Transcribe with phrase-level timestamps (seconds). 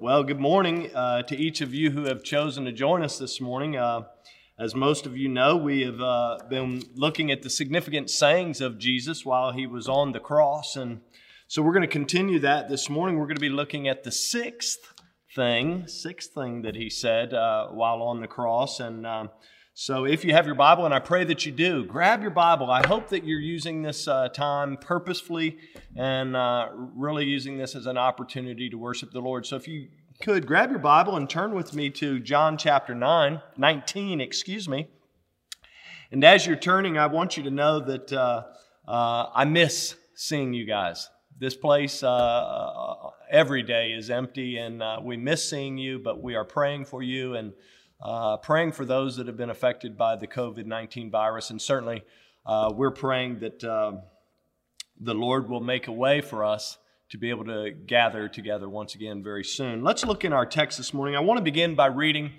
[0.00, 3.40] Well, good morning uh, to each of you who have chosen to join us this
[3.40, 3.76] morning.
[3.76, 4.02] Uh,
[4.56, 8.78] as most of you know, we have uh, been looking at the significant sayings of
[8.78, 10.76] Jesus while he was on the cross.
[10.76, 11.00] And
[11.48, 13.18] so we're going to continue that this morning.
[13.18, 14.94] We're going to be looking at the sixth
[15.34, 18.78] thing, sixth thing that he said uh, while on the cross.
[18.78, 19.30] And um,
[19.80, 22.68] so if you have your Bible, and I pray that you do, grab your Bible.
[22.68, 25.56] I hope that you're using this uh, time purposefully
[25.94, 29.46] and uh, really using this as an opportunity to worship the Lord.
[29.46, 29.86] So if you
[30.20, 34.88] could, grab your Bible and turn with me to John chapter 9, 19, excuse me.
[36.10, 38.42] And as you're turning, I want you to know that uh,
[38.88, 41.08] uh, I miss seeing you guys.
[41.38, 46.34] This place uh, uh every day is empty, and we miss seeing you, but we
[46.34, 47.52] are praying for you and
[48.00, 51.50] uh, praying for those that have been affected by the COVID 19 virus.
[51.50, 52.02] And certainly,
[52.46, 53.92] uh, we're praying that uh,
[55.00, 56.78] the Lord will make a way for us
[57.10, 59.82] to be able to gather together once again very soon.
[59.82, 61.16] Let's look in our text this morning.
[61.16, 62.32] I want to begin by reading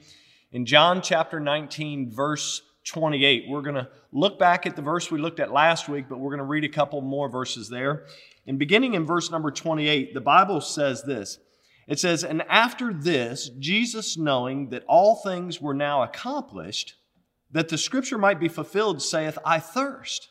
[0.52, 3.46] in John chapter 19, verse 28.
[3.50, 6.30] We're going to look back at the verse we looked at last week, but we're
[6.30, 8.06] going to read a couple more verses there.
[8.48, 11.40] And beginning in verse number 28, the Bible says this
[11.90, 16.94] it says, And after this, Jesus, knowing that all things were now accomplished,
[17.50, 20.30] that the scripture might be fulfilled, saith, I thirst.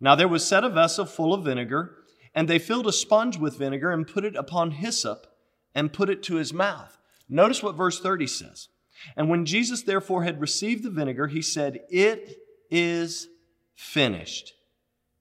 [0.00, 1.94] Now there was set a vessel full of vinegar,
[2.34, 5.28] and they filled a sponge with vinegar and put it upon hyssop
[5.72, 6.98] and put it to his mouth.
[7.28, 8.68] Notice what verse 30 says.
[9.16, 12.38] And when Jesus therefore had received the vinegar, he said, It
[12.72, 13.28] is
[13.76, 14.52] finished.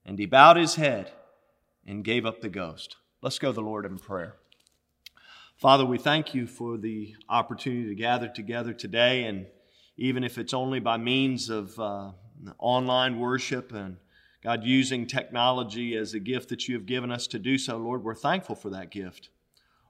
[0.04, 1.12] And he bowed his head
[1.86, 2.96] and gave up the ghost.
[3.22, 4.38] Let's go to the Lord in prayer.
[5.58, 9.48] Father, we thank you for the opportunity to gather together today, and
[9.98, 12.12] even if it's only by means of uh,
[12.60, 13.98] online worship and
[14.44, 18.04] God using technology as a gift that you have given us to do so, Lord,
[18.04, 19.30] we're thankful for that gift.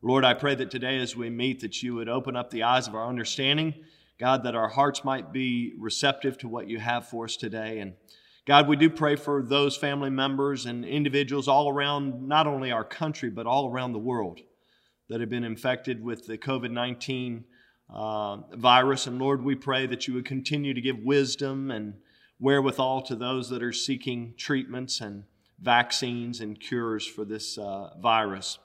[0.02, 2.88] Lord, I pray that today as we meet, that you would open up the eyes
[2.88, 3.74] of our understanding,
[4.18, 7.80] God, that our hearts might be receptive to what you have for us today.
[7.80, 7.96] And
[8.46, 12.86] God, we do pray for those family members and individuals all around not only our
[12.86, 14.40] country, but all around the world
[15.09, 17.45] that have been infected with the COVID 19
[17.90, 19.07] uh, virus.
[19.07, 21.95] And Lord, we pray that you would continue to give wisdom and
[22.40, 25.23] wherewithal to those that are seeking treatments and
[25.59, 28.59] vaccines and cures for this uh, virus.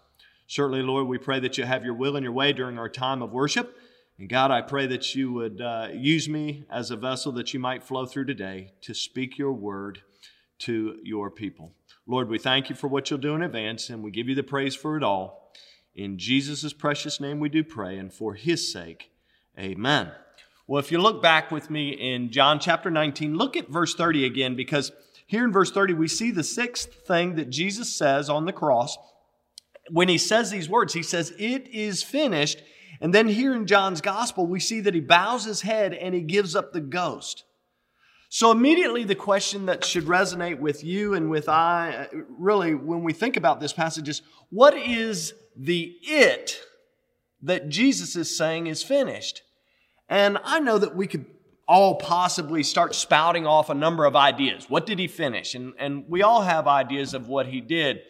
[0.47, 3.23] Certainly, Lord, we pray that you have your will and your way during our time
[3.23, 3.79] of worship.
[4.19, 7.61] And God, I pray that you would uh, use me as a vessel that you
[7.61, 10.03] might flow through today to speak your word
[10.61, 11.73] to your people.
[12.07, 14.43] Lord, we thank you for what you'll do in advance, and we give you the
[14.43, 15.42] praise for it all.
[15.95, 19.11] In Jesus' precious name we do pray, and for his sake,
[19.59, 20.13] amen.
[20.67, 24.25] Well, if you look back with me in John chapter 19, look at verse 30
[24.25, 24.93] again, because
[25.27, 28.97] here in verse 30, we see the sixth thing that Jesus says on the cross.
[29.91, 32.63] When he says these words, he says, It is finished.
[33.01, 36.21] And then here in John's gospel, we see that he bows his head and he
[36.21, 37.45] gives up the ghost.
[38.29, 43.03] So immediately the question that should resonate with you and with I, uh, really, when
[43.03, 46.61] we think about this passage is, what is the it
[47.43, 49.43] that Jesus is saying is finished?
[50.09, 51.27] And I know that we could
[51.67, 54.69] all possibly start spouting off a number of ideas.
[54.69, 55.55] What did he finish?
[55.55, 58.03] And, and we all have ideas of what he did.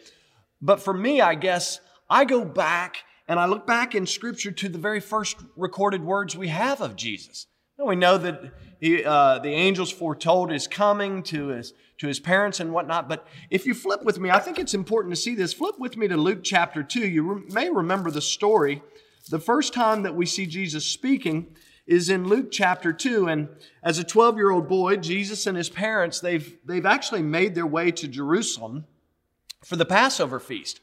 [0.61, 4.69] But for me, I guess I go back and I look back in Scripture to
[4.69, 7.47] the very first recorded words we have of Jesus.
[7.77, 12.19] And we know that he, uh, the angels foretold his coming to his, to his
[12.19, 13.09] parents and whatnot.
[13.09, 15.53] But if you flip with me, I think it's important to see this.
[15.53, 17.07] Flip with me to Luke chapter 2.
[17.07, 18.83] You re- may remember the story.
[19.29, 21.55] The first time that we see Jesus speaking
[21.87, 23.27] is in Luke chapter 2.
[23.27, 23.49] And
[23.81, 27.67] as a 12 year old boy, Jesus and his parents, they've, they've actually made their
[27.67, 28.85] way to Jerusalem
[29.63, 30.79] for the Passover feast.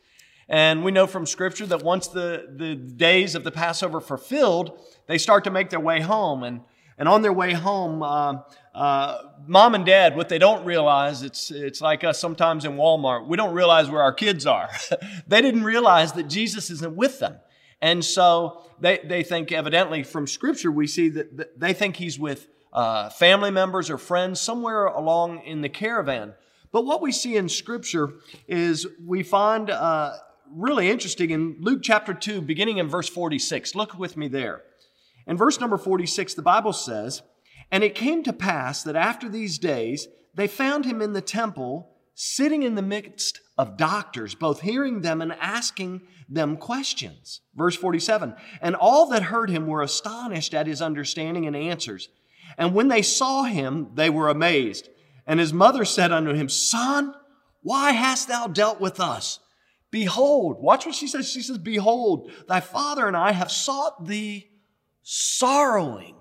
[0.48, 5.16] And we know from Scripture that once the, the days of the Passover fulfilled, they
[5.16, 6.42] start to make their way home.
[6.42, 6.62] And
[7.00, 8.42] and on their way home, uh,
[8.74, 13.26] uh, mom and dad, what they don't realize, it's, it's like us sometimes in Walmart,
[13.26, 14.68] we don't realize where our kids are.
[15.26, 17.36] they didn't realize that Jesus isn't with them.
[17.80, 22.48] And so they, they think, evidently, from Scripture, we see that, they think he's with
[22.70, 26.34] uh, family members or friends somewhere along in the caravan.
[26.70, 28.12] But what we see in Scripture
[28.46, 30.16] is we find uh,
[30.54, 33.74] really interesting in Luke chapter 2, beginning in verse 46.
[33.74, 34.64] Look with me there.
[35.30, 37.22] In verse number 46, the Bible says,
[37.70, 41.94] And it came to pass that after these days, they found him in the temple,
[42.16, 47.42] sitting in the midst of doctors, both hearing them and asking them questions.
[47.54, 52.08] Verse 47 And all that heard him were astonished at his understanding and answers.
[52.58, 54.88] And when they saw him, they were amazed.
[55.28, 57.14] And his mother said unto him, Son,
[57.62, 59.38] why hast thou dealt with us?
[59.92, 61.30] Behold, watch what she says.
[61.30, 64.49] She says, Behold, thy father and I have sought thee
[65.12, 66.14] sorrowing.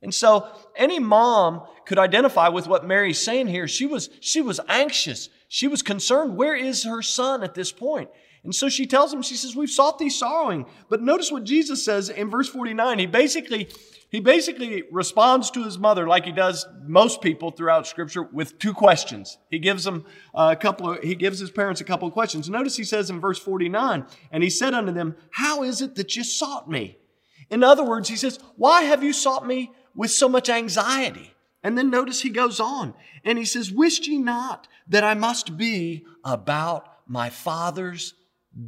[0.00, 3.66] And so any mom could identify with what Mary's saying here.
[3.66, 5.28] She was, she was anxious.
[5.48, 6.36] She was concerned.
[6.36, 8.08] Where is her son at this point?
[8.44, 10.66] And so she tells him, she says, We've sought thee sorrowing.
[10.88, 13.00] But notice what Jesus says in verse 49.
[13.00, 13.68] He basically,
[14.08, 18.72] he basically responds to his mother like he does most people throughout scripture with two
[18.72, 19.36] questions.
[19.50, 22.48] He gives them a couple of, he gives his parents a couple of questions.
[22.48, 26.14] Notice he says in verse 49, and he said unto them, How is it that
[26.14, 26.98] you sought me?
[27.50, 31.32] In other words, he says, Why have you sought me with so much anxiety?
[31.62, 32.94] And then notice he goes on
[33.24, 38.14] and he says, Wished ye not that I must be about my father's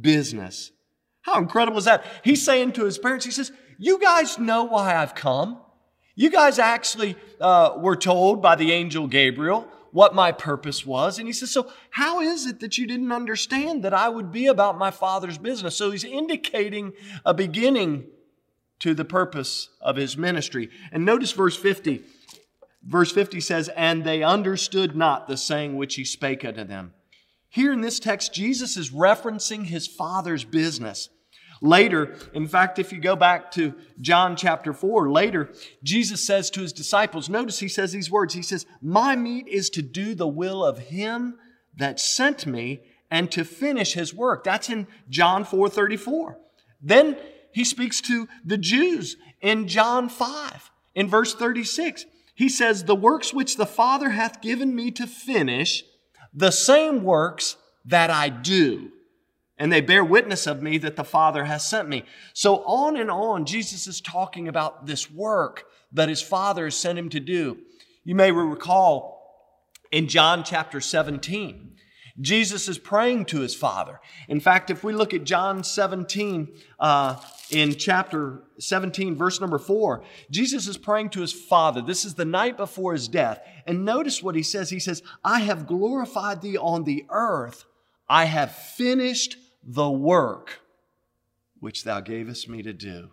[0.01, 0.71] business.
[1.21, 2.05] How incredible is that?
[2.23, 5.59] He's saying to his parents, he says, You guys know why I've come.
[6.15, 11.17] You guys actually uh, were told by the angel Gabriel what my purpose was.
[11.17, 14.47] And he says, So, how is it that you didn't understand that I would be
[14.47, 15.75] about my father's business?
[15.75, 16.93] So, he's indicating
[17.25, 18.05] a beginning
[18.79, 20.69] to the purpose of his ministry.
[20.91, 22.01] And notice verse 50.
[22.83, 26.93] Verse 50 says, And they understood not the saying which he spake unto them.
[27.49, 31.09] Here in this text, Jesus is referencing his Father's business.
[31.61, 35.49] Later, in fact, if you go back to John chapter 4, later,
[35.83, 38.33] Jesus says to his disciples, notice he says these words.
[38.33, 41.37] He says, My meat is to do the will of him
[41.75, 42.81] that sent me
[43.11, 44.43] and to finish his work.
[44.43, 46.37] That's in John 4 34.
[46.81, 47.17] Then
[47.51, 52.05] he speaks to the Jews in John 5, in verse 36.
[52.35, 55.83] He says, The works which the Father hath given me to finish,
[56.33, 58.91] the same works that I do.
[59.57, 62.05] And they bear witness of me that the Father has sent me.
[62.33, 66.97] So on and on, Jesus is talking about this work that his Father has sent
[66.97, 67.57] him to do.
[68.05, 69.19] You may recall
[69.91, 71.75] in John chapter 17,
[72.21, 74.01] Jesus is praying to his Father.
[74.27, 76.49] In fact, if we look at John 17,
[76.79, 77.15] uh,
[77.49, 81.81] in chapter 17, verse number 4, Jesus is praying to his Father.
[81.81, 83.41] This is the night before his death.
[83.65, 84.69] And notice what he says.
[84.69, 87.65] He says, I have glorified thee on the earth.
[88.07, 90.61] I have finished the work
[91.59, 93.11] which thou gavest me to do.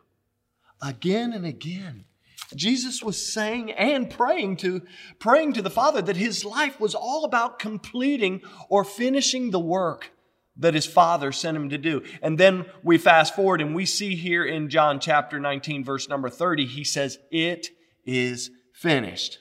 [0.82, 2.05] Again and again,
[2.54, 4.82] Jesus was saying and praying to,
[5.19, 10.12] praying to the Father that his life was all about completing or finishing the work
[10.58, 12.02] that his Father sent him to do.
[12.22, 16.31] And then we fast forward and we see here in John chapter 19, verse number
[16.31, 17.69] 30, he says, It
[18.04, 19.38] is finished.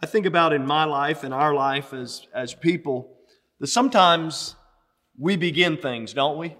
[0.00, 3.16] I think about in my life and our life as, as people
[3.60, 4.54] that sometimes
[5.18, 6.56] we begin things, don't we?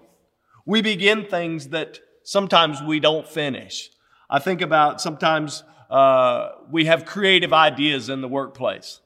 [0.65, 3.89] We begin things that sometimes we don't finish.
[4.29, 8.99] I think about sometimes uh, we have creative ideas in the workplace.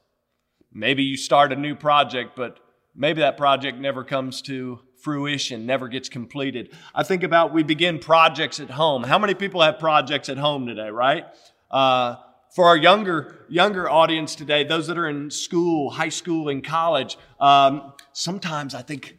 [0.73, 2.59] Maybe you start a new project, but
[2.95, 6.73] maybe that project never comes to fruition, never gets completed.
[6.95, 9.03] I think about we begin projects at home.
[9.03, 11.25] How many people have projects at home today, right?
[11.69, 12.15] Uh,
[12.55, 17.17] for our younger younger audience today, those that are in school, high school, and college,
[17.39, 19.17] um, sometimes I think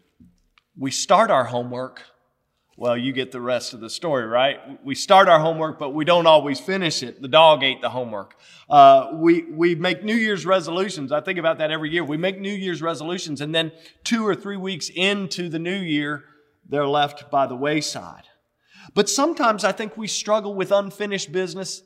[0.77, 2.03] we start our homework
[2.83, 4.59] well, you get the rest of the story, right?
[4.85, 7.23] We start our homework, but we don't always finish it.
[7.23, 8.35] The dog ate the homework.
[8.69, 11.13] Uh, we, we make New Year's resolutions.
[11.13, 12.03] I think about that every year.
[12.03, 13.71] We make New Year's resolutions, and then
[14.03, 16.25] two or three weeks into the new year,
[16.69, 18.25] they're left by the wayside.
[18.95, 21.85] But sometimes I think we struggle with unfinished business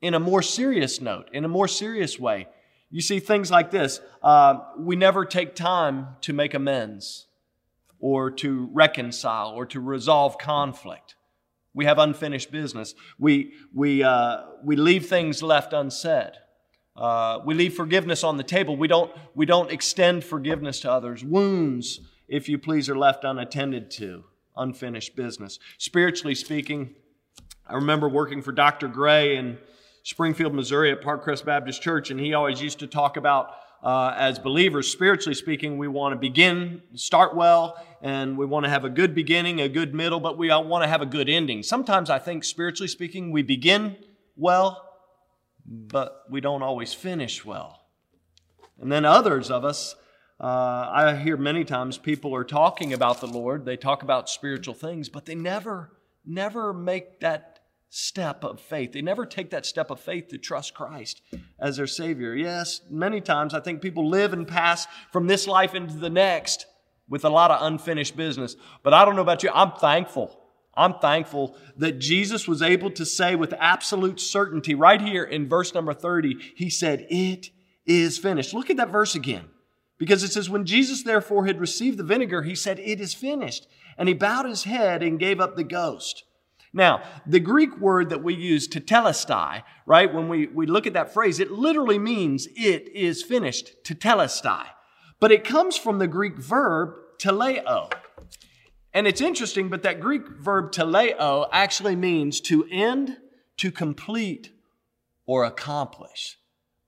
[0.00, 2.46] in a more serious note, in a more serious way.
[2.88, 4.00] You see things like this.
[4.22, 7.26] Uh, we never take time to make amends
[8.00, 11.14] or to reconcile or to resolve conflict.
[11.74, 12.94] We have unfinished business.
[13.18, 16.32] We, we, uh, we leave things left unsaid.
[16.96, 18.76] Uh, we leave forgiveness on the table.
[18.76, 21.24] We don't, we don't extend forgiveness to others.
[21.24, 24.24] Wounds, if you please, are left unattended to.
[24.56, 25.58] Unfinished business.
[25.78, 26.94] Spiritually speaking,
[27.66, 28.88] I remember working for Dr.
[28.88, 29.58] Gray in
[30.10, 34.40] Springfield, Missouri at Parkcrest Baptist Church, and he always used to talk about uh, as
[34.40, 38.90] believers, spiritually speaking, we want to begin, start well, and we want to have a
[38.90, 41.62] good beginning, a good middle, but we want to have a good ending.
[41.62, 43.96] Sometimes I think, spiritually speaking, we begin
[44.34, 44.84] well,
[45.64, 47.80] but we don't always finish well.
[48.80, 49.94] And then others of us,
[50.40, 54.74] uh, I hear many times people are talking about the Lord, they talk about spiritual
[54.74, 55.92] things, but they never,
[56.26, 57.49] never make that
[57.90, 58.92] step of faith.
[58.92, 61.20] They never take that step of faith to trust Christ
[61.58, 62.34] as their Savior.
[62.34, 66.66] Yes, many times I think people live and pass from this life into the next
[67.08, 68.54] with a lot of unfinished business.
[68.84, 70.38] But I don't know about you, I'm thankful.
[70.74, 75.74] I'm thankful that Jesus was able to say with absolute certainty, right here in verse
[75.74, 77.50] number 30, He said, It
[77.84, 78.54] is finished.
[78.54, 79.46] Look at that verse again.
[79.98, 83.66] Because it says, When Jesus therefore had received the vinegar, he said, It is finished.
[83.98, 86.22] And he bowed his head and gave up the ghost.
[86.72, 90.92] Now, the Greek word that we use, to tetelestai, right, when we, we look at
[90.92, 94.66] that phrase, it literally means it is finished, to tetelestai.
[95.18, 97.92] But it comes from the Greek verb teleo.
[98.94, 103.18] And it's interesting, but that Greek verb teleo actually means to end,
[103.58, 104.52] to complete,
[105.26, 106.38] or accomplish,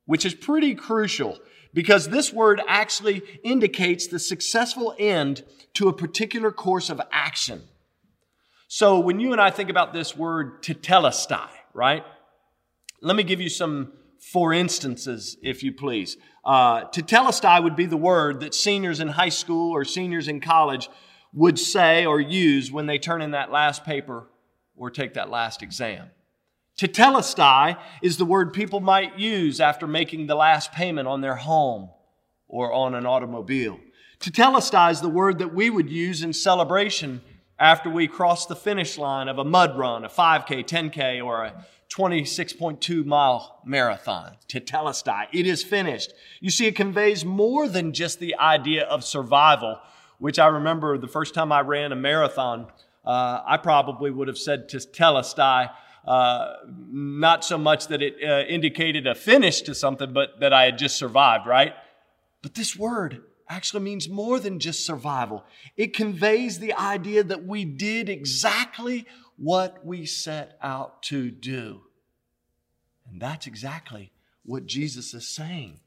[0.06, 1.38] which is pretty crucial
[1.74, 7.62] because this word actually indicates the successful end to a particular course of action.
[8.74, 12.06] So when you and I think about this word tetelestai, right?
[13.02, 13.92] Let me give you some
[14.32, 16.16] for instances, if you please.
[16.42, 20.88] Uh, tetelestai would be the word that seniors in high school or seniors in college
[21.34, 24.30] would say or use when they turn in that last paper
[24.74, 26.08] or take that last exam.
[26.80, 31.90] Tetelestai is the word people might use after making the last payment on their home
[32.48, 33.78] or on an automobile.
[34.18, 37.20] Tetelestai is the word that we would use in celebration
[37.62, 41.64] after we cross the finish line of a mud run, a 5K, 10K, or a
[41.90, 44.37] 26.2 mile marathon.
[44.49, 45.28] Tetelestai.
[45.33, 46.12] It is finished.
[46.40, 49.78] You see, it conveys more than just the idea of survival,
[50.19, 52.66] which I remember the first time I ran a marathon,
[53.04, 55.71] uh, I probably would have said to tell Tetelestai.
[56.04, 60.64] Uh, not so much that it uh, indicated a finish to something, but that I
[60.64, 61.75] had just survived, right?
[62.42, 65.44] But this word, actually means more than just survival.
[65.76, 69.06] It conveys the idea that we did exactly
[69.37, 71.82] what we set out to do.
[73.11, 74.11] And that's exactly
[74.44, 75.80] what Jesus is saying.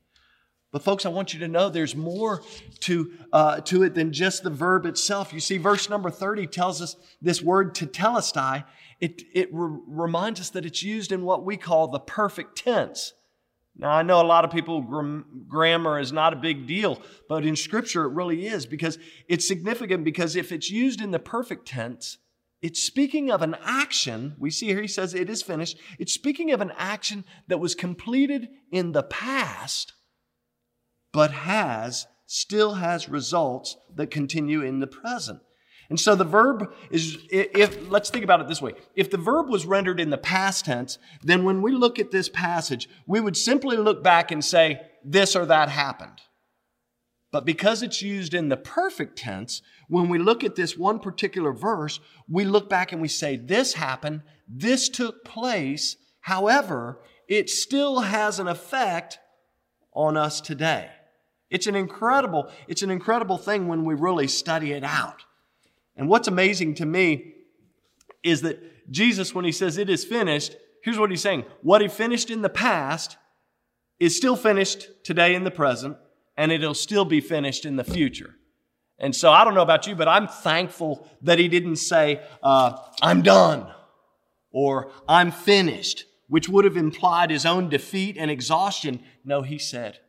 [0.71, 2.43] But, folks, I want you to know there's more
[2.81, 5.33] to, uh, to it than just the verb itself.
[5.33, 8.65] You see, verse number 30 tells us this word to tetelestai.
[8.99, 13.13] It, it re- reminds us that it's used in what we call the perfect tense.
[13.77, 14.81] Now, I know a lot of people,
[15.47, 20.05] grammar is not a big deal, but in Scripture it really is because it's significant
[20.05, 22.17] because if it's used in the perfect tense,
[22.61, 24.35] it's speaking of an action.
[24.39, 25.77] We see here he says it is finished.
[25.99, 29.93] It's speaking of an action that was completed in the past,
[31.11, 35.41] but has, still has results that continue in the present.
[35.89, 38.73] And so the verb is, if, let's think about it this way.
[38.95, 42.27] If the verb was rendered in the past tense, then when we look at this
[42.29, 46.21] passage, we would simply look back and say, this or that happened.
[47.31, 51.51] But because it's used in the perfect tense, when we look at this one particular
[51.51, 51.99] verse,
[52.29, 58.39] we look back and we say, this happened, this took place, however, it still has
[58.39, 59.19] an effect
[59.93, 60.89] on us today.
[61.49, 65.23] It's an incredible, it's an incredible thing when we really study it out.
[65.95, 67.33] And what's amazing to me
[68.23, 71.45] is that Jesus, when he says it is finished, here's what he's saying.
[71.61, 73.17] What he finished in the past
[73.99, 75.97] is still finished today in the present,
[76.37, 78.35] and it'll still be finished in the future.
[78.99, 82.77] And so I don't know about you, but I'm thankful that he didn't say, uh,
[83.01, 83.67] I'm done
[84.51, 89.01] or I'm finished, which would have implied his own defeat and exhaustion.
[89.25, 89.99] No, he said,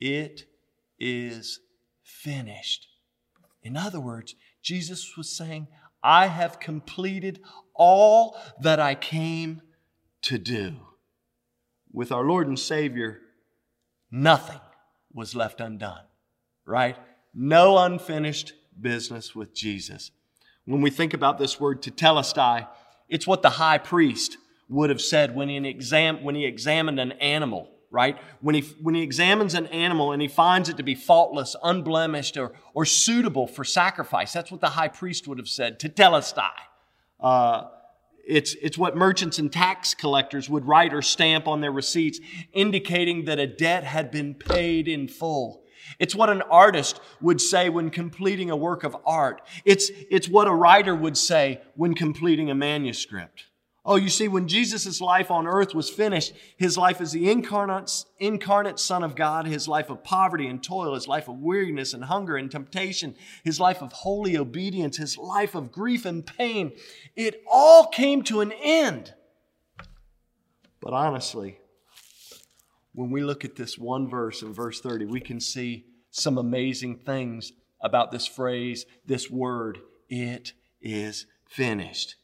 [0.00, 0.46] It
[0.98, 1.60] is
[2.02, 2.88] finished.
[3.62, 5.68] In other words, Jesus was saying,
[6.02, 7.40] I have completed
[7.74, 9.62] all that I came
[10.22, 10.76] to do.
[11.92, 13.20] With our Lord and Savior,
[14.10, 14.60] nothing
[15.12, 16.04] was left undone,
[16.64, 16.96] right?
[17.34, 20.10] No unfinished business with Jesus.
[20.64, 22.68] When we think about this word tetelestai,
[23.08, 24.38] it's what the high priest
[24.68, 28.18] would have said when he, exam- when he examined an animal right?
[28.40, 32.36] When he, when he examines an animal and he finds it to be faultless, unblemished,
[32.36, 36.50] or, or suitable for sacrifice, that's what the high priest would have said, tetelestai.
[37.20, 37.68] Uh,
[38.26, 42.18] it's, it's what merchants and tax collectors would write or stamp on their receipts,
[42.52, 45.62] indicating that a debt had been paid in full.
[45.98, 49.42] It's what an artist would say when completing a work of art.
[49.64, 53.46] It's, it's what a writer would say when completing a manuscript.
[53.84, 58.04] Oh, you see, when Jesus' life on earth was finished, his life as the incarnate,
[58.20, 62.04] incarnate Son of God, his life of poverty and toil, his life of weariness and
[62.04, 66.70] hunger and temptation, his life of holy obedience, his life of grief and pain,
[67.16, 69.14] it all came to an end.
[70.80, 71.58] But honestly,
[72.94, 76.98] when we look at this one verse in verse 30, we can see some amazing
[76.98, 82.14] things about this phrase, this word, it is finished.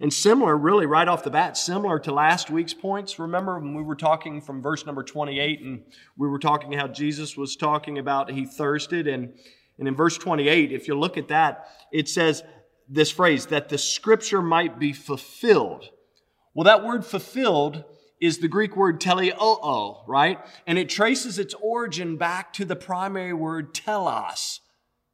[0.00, 3.18] And similar, really, right off the bat, similar to last week's points.
[3.18, 5.82] Remember when we were talking from verse number 28 and
[6.16, 9.08] we were talking how Jesus was talking about he thirsted.
[9.08, 9.32] And,
[9.76, 12.44] and in verse 28, if you look at that, it says
[12.88, 15.90] this phrase, that the scripture might be fulfilled.
[16.54, 17.84] Well, that word fulfilled
[18.20, 20.38] is the Greek word teleoo, right?
[20.66, 24.60] And it traces its origin back to the primary word telos.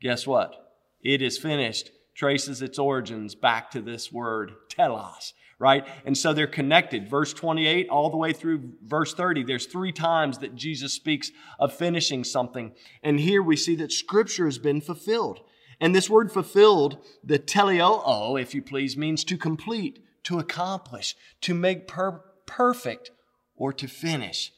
[0.01, 0.55] Guess what?
[1.03, 1.91] It is finished.
[2.15, 5.87] Traces its origins back to this word telos, right?
[6.05, 7.09] And so they're connected.
[7.09, 11.73] Verse 28 all the way through verse 30, there's three times that Jesus speaks of
[11.73, 12.73] finishing something.
[13.03, 15.41] And here we see that scripture has been fulfilled.
[15.81, 21.55] And this word fulfilled, the teleoo, if you please, means to complete, to accomplish, to
[21.55, 23.11] make per- perfect,
[23.57, 24.53] or to finish.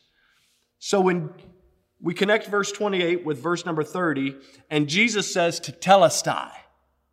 [0.79, 1.31] So when
[2.01, 4.37] we connect verse 28 with verse number 30,
[4.71, 6.51] and Jesus says to telestai,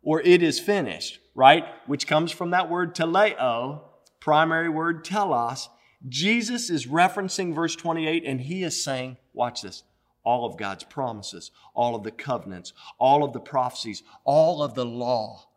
[0.04, 1.64] or it is finished, right?
[1.86, 3.80] Which comes from that word teleo,
[4.20, 5.68] primary word telos.
[6.08, 9.82] Jesus is referencing verse 28, and he is saying, watch this,
[10.22, 14.84] all of God's promises, all of the covenants, all of the prophecies, all of the
[14.84, 15.48] law,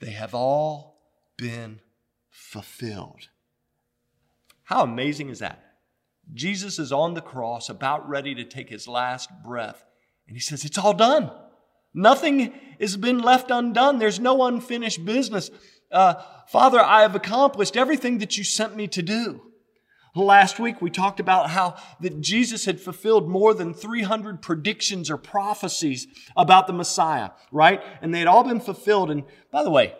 [0.00, 1.00] they have all
[1.36, 1.80] been
[2.30, 3.28] fulfilled.
[4.64, 5.60] How amazing is that?
[6.32, 9.84] Jesus is on the cross, about ready to take his last breath,
[10.26, 11.30] and he says, It's all done.
[11.94, 13.98] Nothing has been left undone.
[13.98, 15.50] There's no unfinished business.
[15.90, 16.14] Uh,
[16.48, 19.40] Father, I have accomplished everything that you sent me to do.
[20.16, 25.16] Last week we talked about how that Jesus had fulfilled more than 300 predictions or
[25.16, 27.82] prophecies about the Messiah, right?
[28.00, 29.10] And they had all been fulfilled.
[29.10, 29.94] And by the way,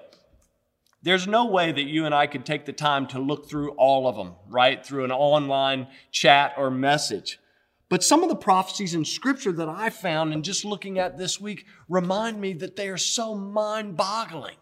[1.02, 4.06] there's no way that you and I could take the time to look through all
[4.06, 4.84] of them, right?
[4.84, 7.38] Through an online chat or message.
[7.88, 11.40] But some of the prophecies in scripture that I found and just looking at this
[11.40, 14.56] week remind me that they are so mind boggling.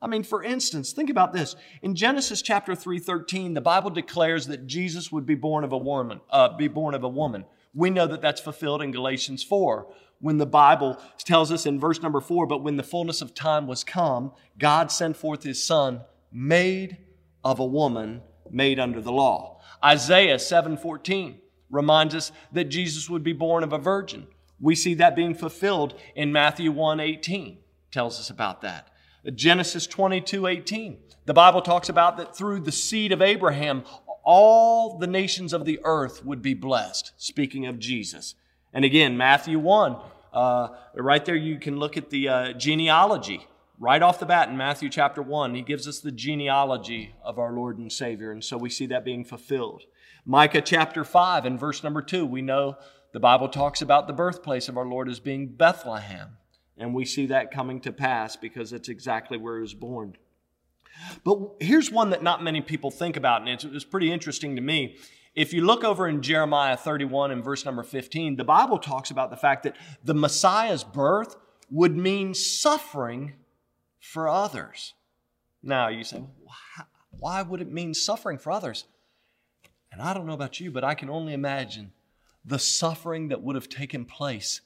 [0.00, 1.54] I mean, for instance, think about this.
[1.80, 6.20] In Genesis chapter 3:13, the Bible declares that Jesus would be born of a woman,
[6.30, 7.44] uh, be born of a woman.
[7.74, 9.86] We know that that's fulfilled in Galatians 4
[10.22, 13.66] when the Bible tells us in verse number four, but when the fullness of time
[13.66, 16.98] was come, God sent forth his son, made
[17.42, 19.60] of a woman, made under the law.
[19.84, 21.41] Isaiah 7:14
[21.72, 24.28] reminds us that Jesus would be born of a virgin.
[24.60, 27.58] We see that being fulfilled in Matthew 1:18
[27.90, 28.88] tells us about that.
[29.34, 30.98] Genesis 22:18.
[31.24, 33.84] The Bible talks about that through the seed of Abraham
[34.24, 38.34] all the nations of the earth would be blessed, speaking of Jesus.
[38.72, 39.96] And again, Matthew 1,
[40.32, 43.46] uh, right there you can look at the uh, genealogy.
[43.78, 47.52] Right off the bat in Matthew chapter 1, he gives us the genealogy of our
[47.52, 48.30] Lord and Savior.
[48.30, 49.82] And so we see that being fulfilled.
[50.24, 52.76] Micah chapter 5 and verse number 2, we know
[53.12, 56.36] the Bible talks about the birthplace of our Lord as being Bethlehem.
[56.78, 60.16] And we see that coming to pass because it's exactly where he was born.
[61.24, 64.62] But here's one that not many people think about, and it was pretty interesting to
[64.62, 64.96] me.
[65.34, 69.30] If you look over in Jeremiah 31 and verse number 15, the Bible talks about
[69.30, 71.36] the fact that the Messiah's birth
[71.70, 73.34] would mean suffering
[73.98, 74.94] for others.
[75.62, 76.22] Now you say,
[77.10, 78.84] why would it mean suffering for others?
[79.92, 81.92] And I don't know about you, but I can only imagine
[82.44, 84.62] the suffering that would have taken place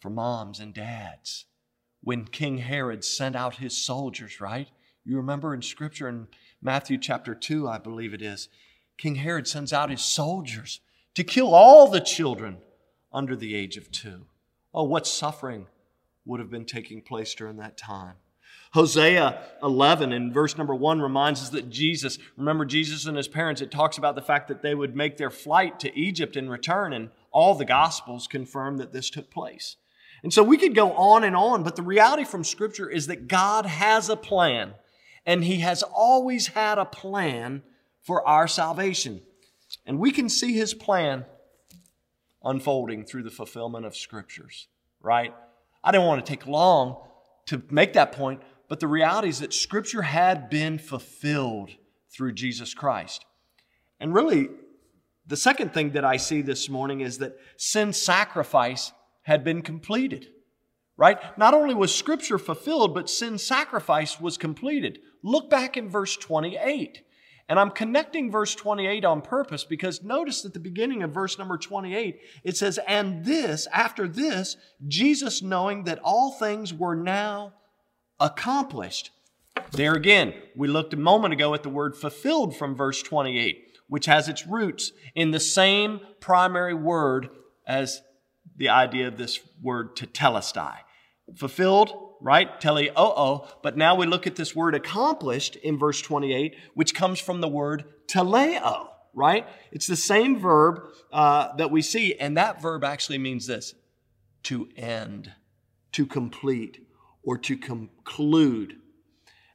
[0.00, 1.46] for moms and dads
[2.02, 4.68] when King Herod sent out his soldiers, right?
[5.04, 6.28] You remember in Scripture in
[6.60, 8.48] Matthew chapter 2, I believe it is,
[8.98, 10.80] King Herod sends out his soldiers
[11.14, 12.58] to kill all the children
[13.12, 14.26] under the age of two.
[14.74, 15.66] Oh, what suffering
[16.26, 18.16] would have been taking place during that time.
[18.72, 23.60] Hosea 11 in verse number 1 reminds us that Jesus, remember Jesus and his parents,
[23.60, 26.92] it talks about the fact that they would make their flight to Egypt and return,
[26.92, 29.76] and all the Gospels confirm that this took place.
[30.22, 33.28] And so we could go on and on, but the reality from Scripture is that
[33.28, 34.74] God has a plan,
[35.24, 37.62] and He has always had a plan
[38.06, 39.20] for our salvation.
[39.84, 41.24] And we can see his plan
[42.42, 44.68] unfolding through the fulfillment of scriptures,
[45.00, 45.34] right?
[45.82, 47.02] I didn't want to take long
[47.46, 51.70] to make that point, but the reality is that scripture had been fulfilled
[52.10, 53.24] through Jesus Christ.
[54.00, 54.48] And really,
[55.26, 60.28] the second thing that I see this morning is that sin sacrifice had been completed.
[60.98, 61.18] Right?
[61.36, 65.00] Not only was scripture fulfilled, but sin sacrifice was completed.
[65.22, 67.02] Look back in verse 28.
[67.48, 71.56] And I'm connecting verse 28 on purpose because notice at the beginning of verse number
[71.56, 74.56] 28, it says, And this, after this,
[74.88, 77.52] Jesus knowing that all things were now
[78.18, 79.10] accomplished.
[79.70, 84.06] There again, we looked a moment ago at the word fulfilled from verse 28, which
[84.06, 87.28] has its roots in the same primary word
[87.66, 88.02] as
[88.56, 90.78] the idea of this word tetelestai.
[91.36, 92.60] Fulfilled right?
[92.60, 93.46] Teleoo.
[93.62, 97.48] But now we look at this word accomplished in verse 28, which comes from the
[97.48, 99.46] word teleo, right?
[99.70, 100.80] It's the same verb
[101.12, 103.74] uh, that we see, and that verb actually means this
[104.42, 105.32] to end,
[105.92, 106.84] to complete,
[107.22, 108.76] or to conclude.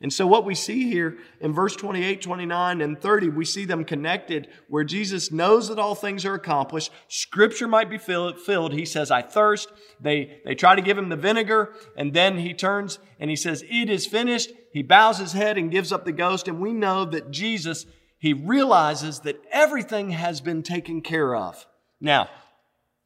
[0.01, 3.85] And so, what we see here in verse 28, 29, and 30, we see them
[3.85, 6.91] connected where Jesus knows that all things are accomplished.
[7.07, 8.73] Scripture might be filled.
[8.73, 9.71] He says, I thirst.
[9.99, 13.63] They, they try to give him the vinegar, and then he turns and he says,
[13.69, 14.51] It is finished.
[14.73, 16.47] He bows his head and gives up the ghost.
[16.47, 17.85] And we know that Jesus,
[18.17, 21.67] he realizes that everything has been taken care of.
[21.99, 22.27] Now,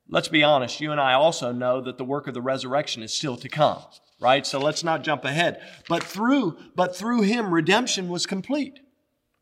[0.08, 3.14] let's be honest, you and I also know that the work of the resurrection is
[3.14, 3.82] still to come
[4.20, 4.46] right?
[4.46, 5.62] So let's not jump ahead.
[5.88, 8.80] But through, but through him, redemption was complete.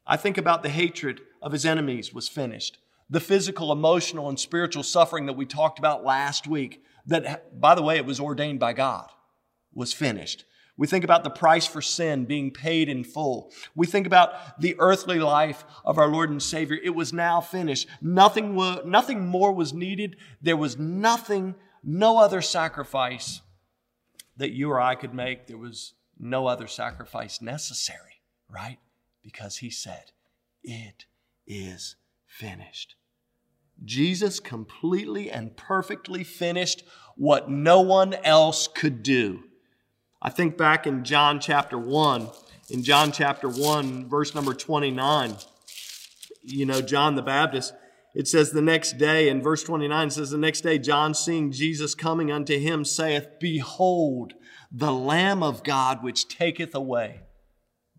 [0.05, 2.77] I think about the hatred of his enemies was finished.
[3.09, 7.83] The physical, emotional, and spiritual suffering that we talked about last week, that, by the
[7.83, 9.09] way, it was ordained by God,
[9.73, 10.45] was finished.
[10.75, 13.51] We think about the price for sin being paid in full.
[13.75, 16.77] We think about the earthly life of our Lord and Savior.
[16.83, 17.88] It was now finished.
[18.01, 18.55] Nothing,
[18.86, 20.15] nothing more was needed.
[20.41, 23.41] There was nothing, no other sacrifice
[24.38, 25.48] that you or I could make.
[25.48, 28.80] There was no other sacrifice necessary, right?
[29.22, 30.12] Because he said,
[30.63, 31.06] It
[31.46, 32.96] is finished.
[33.84, 36.84] Jesus completely and perfectly finished
[37.15, 39.43] what no one else could do.
[40.22, 42.30] I think back in John chapter 1,
[42.69, 45.36] in John chapter 1, verse number 29,
[46.43, 47.74] you know, John the Baptist,
[48.13, 51.95] it says the next day, in verse 29, says, The next day, John seeing Jesus
[51.95, 54.34] coming unto him saith, Behold,
[54.71, 57.21] the Lamb of God which taketh away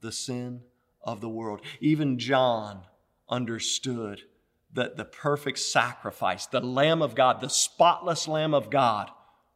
[0.01, 0.61] the sin
[1.03, 1.61] of the world.
[1.81, 2.83] Even John
[3.29, 4.23] understood
[4.73, 9.11] that the perfect sacrifice, the Lamb of God, the spotless Lamb of God,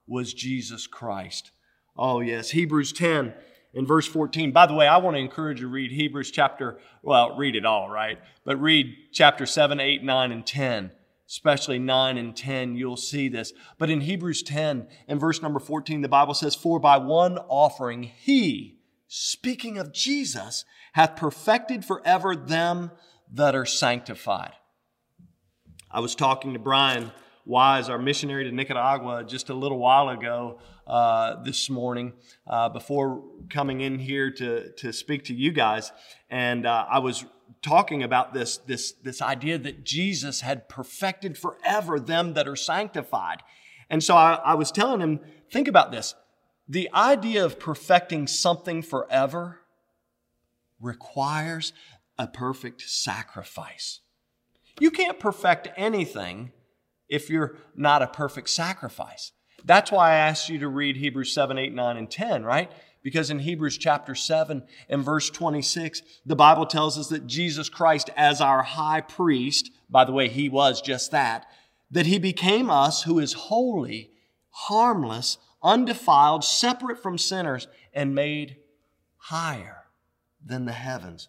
[0.07, 1.51] was Jesus Christ.
[1.97, 2.51] Oh, yes.
[2.51, 3.35] Hebrews 10
[3.74, 4.52] in verse 14.
[4.52, 7.64] By the way, I want to encourage you to read Hebrews chapter, well, read it
[7.66, 8.18] all, right?
[8.44, 10.92] But read chapter 7, 8, 9, and 10.
[11.28, 13.52] Especially 9 and 10, you'll see this.
[13.76, 18.04] But in Hebrews 10 and verse number 14, the Bible says, For by one offering
[18.04, 18.78] he,
[19.09, 22.92] speaking of Jesus, hath perfected forever them
[23.31, 24.52] that are sanctified.
[25.90, 27.12] I was talking to Brian
[27.44, 32.14] Wise, our missionary to Nicaragua, just a little while ago uh, this morning
[32.46, 35.92] uh, before coming in here to, to speak to you guys.
[36.31, 37.24] And uh, I was
[37.62, 43.42] talking about this, this, this idea that Jesus had perfected forever them that are sanctified.
[43.90, 45.20] And so I, I was telling him,
[45.51, 46.14] think about this.
[46.68, 49.61] The idea of perfecting something forever
[50.81, 51.72] requires
[52.18, 54.01] a perfect sacrifice.
[54.81, 56.53] You can't perfect anything
[57.09, 59.33] if you're not a perfect sacrifice.
[59.64, 62.71] That's why I asked you to read Hebrews 7, 8, 9, and 10, right?
[63.03, 68.11] Because in Hebrews chapter 7 and verse 26, the Bible tells us that Jesus Christ,
[68.16, 71.47] as our high priest, by the way, he was just that,
[71.90, 74.11] that he became us who is holy,
[74.51, 78.57] harmless, undefiled, separate from sinners, and made
[79.16, 79.85] higher
[80.44, 81.29] than the heavens.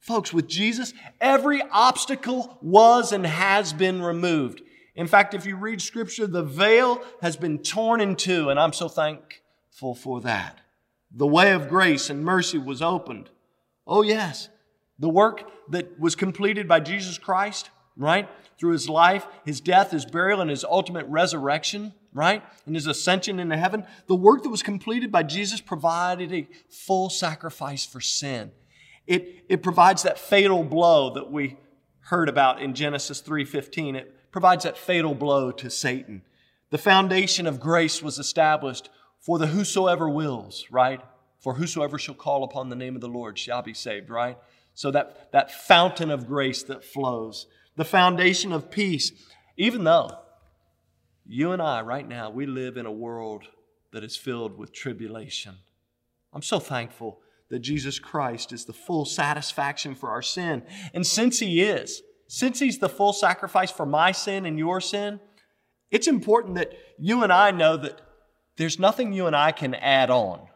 [0.00, 4.62] Folks, with Jesus, every obstacle was and has been removed.
[4.96, 8.72] In fact, if you read scripture, the veil has been torn in two, and I'm
[8.72, 10.60] so thankful for that.
[11.14, 13.30] The way of grace and mercy was opened.
[13.86, 14.48] Oh, yes.
[14.98, 18.28] The work that was completed by Jesus Christ, right?
[18.58, 22.42] Through his life, his death, his burial, and his ultimate resurrection, right?
[22.64, 23.84] And his ascension into heaven.
[24.06, 28.50] The work that was completed by Jesus provided a full sacrifice for sin.
[29.06, 31.58] It, it provides that fatal blow that we
[32.00, 33.96] heard about in Genesis 3:15.
[33.96, 36.20] It provides that fatal blow to Satan.
[36.68, 41.00] The foundation of grace was established for the whosoever wills, right?
[41.38, 44.36] For whosoever shall call upon the name of the Lord shall be saved, right?
[44.74, 47.46] So that, that fountain of grace that flows,
[47.76, 49.10] the foundation of peace,
[49.56, 50.10] even though
[51.24, 53.44] you and I, right now, we live in a world
[53.94, 55.54] that is filled with tribulation.
[56.34, 60.62] I'm so thankful that Jesus Christ is the full satisfaction for our sin.
[60.92, 65.20] And since He is, since he's the full sacrifice for my sin and your sin,
[65.90, 68.00] it's important that you and I know that
[68.56, 70.48] there's nothing you and I can add on.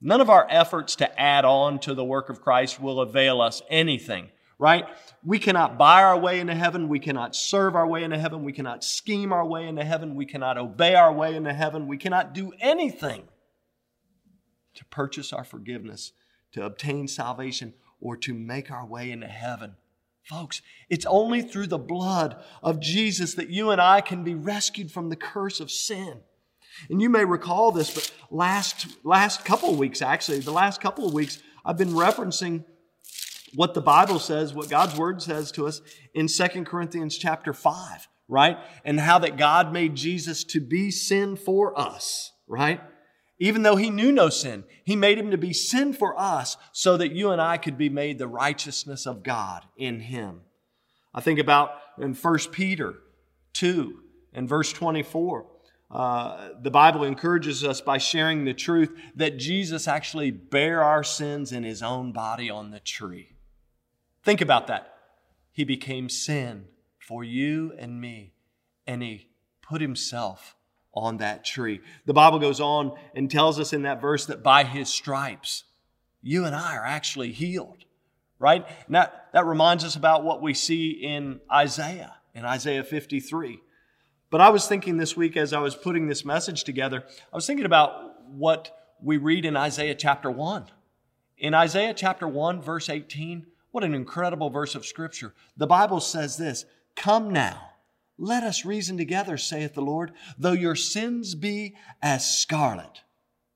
[0.00, 3.62] None of our efforts to add on to the work of Christ will avail us
[3.70, 4.84] anything, right?
[5.24, 6.88] We cannot buy our way into heaven.
[6.88, 8.44] We cannot serve our way into heaven.
[8.44, 10.14] We cannot scheme our way into heaven.
[10.14, 11.86] We cannot obey our way into heaven.
[11.86, 13.24] We cannot do anything
[14.74, 16.12] to purchase our forgiveness,
[16.52, 19.76] to obtain salvation, or to make our way into heaven.
[20.28, 20.60] Folks,
[20.90, 25.08] it's only through the blood of Jesus that you and I can be rescued from
[25.08, 26.20] the curse of sin.
[26.90, 31.06] And you may recall this, but last, last couple of weeks, actually, the last couple
[31.06, 32.64] of weeks, I've been referencing
[33.54, 35.80] what the Bible says, what God's Word says to us
[36.12, 38.58] in Second Corinthians chapter 5, right?
[38.84, 42.80] And how that God made Jesus to be sin for us, right?
[43.38, 46.96] Even though he knew no sin, he made him to be sin for us so
[46.96, 50.40] that you and I could be made the righteousness of God in him.
[51.14, 52.94] I think about in 1 Peter
[53.52, 54.00] 2
[54.32, 55.46] and verse 24.
[55.90, 61.52] Uh, the Bible encourages us by sharing the truth that Jesus actually bare our sins
[61.52, 63.36] in his own body on the tree.
[64.22, 64.94] Think about that.
[65.52, 66.66] He became sin
[66.98, 68.32] for you and me,
[68.86, 69.28] and he
[69.62, 70.56] put himself
[70.96, 71.80] on that tree.
[72.06, 75.64] The Bible goes on and tells us in that verse that by his stripes,
[76.22, 77.84] you and I are actually healed,
[78.38, 78.66] right?
[78.86, 83.60] And that, that reminds us about what we see in Isaiah, in Isaiah 53.
[84.30, 87.46] But I was thinking this week as I was putting this message together, I was
[87.46, 90.66] thinking about what we read in Isaiah chapter 1.
[91.38, 95.34] In Isaiah chapter 1, verse 18, what an incredible verse of Scripture.
[95.56, 96.64] The Bible says this
[96.96, 97.72] Come now,
[98.18, 100.12] let us reason together, saith the Lord.
[100.38, 103.02] Though your sins be as scarlet,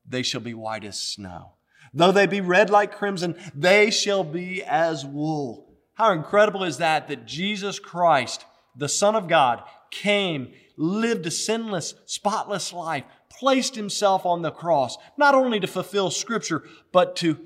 [0.06, 1.52] they shall be white as snow.
[1.92, 5.74] Though they be red like crimson, they shall be as wool.
[5.94, 8.44] How incredible is that, that Jesus Christ,
[8.76, 14.96] the Son of God, came, lived a sinless, spotless life, placed himself on the cross,
[15.16, 17.38] not only to fulfill Scripture, but to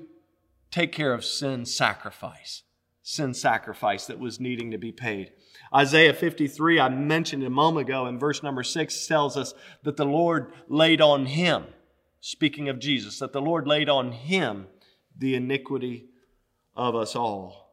[0.71, 2.63] take care of sin sacrifice,
[3.07, 5.31] sin sacrifice that was needing to be paid.
[5.73, 10.05] Isaiah 53, I mentioned a moment ago, in verse number 6 tells us that the
[10.05, 11.65] Lord laid on him,
[12.19, 14.65] speaking of Jesus, that the Lord laid on him
[15.15, 16.07] the iniquity
[16.75, 17.69] of us all.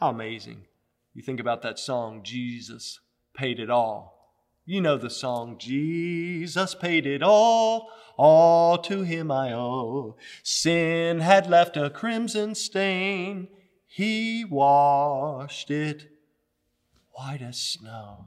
[0.00, 0.66] How amazing.
[1.14, 3.00] You think about that song, Jesus
[3.34, 4.34] paid it all.
[4.66, 10.18] You know the song, Jesus paid it all, all to him I owe.
[10.42, 13.48] Sin had left a crimson stain,
[13.96, 16.06] he washed it
[17.12, 18.26] white as snow.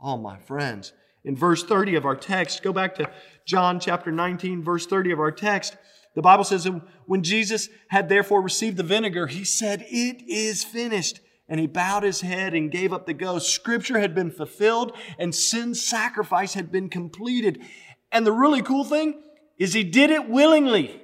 [0.00, 0.92] Oh, my friends.
[1.22, 3.08] In verse 30 of our text, go back to
[3.46, 5.76] John chapter 19, verse 30 of our text.
[6.16, 6.68] The Bible says,
[7.06, 12.02] When Jesus had therefore received the vinegar, he said, It is finished and he bowed
[12.02, 13.54] his head and gave up the ghost.
[13.54, 17.62] Scripture had been fulfilled and sin sacrifice had been completed.
[18.10, 19.22] And the really cool thing
[19.56, 21.00] is he did it willingly.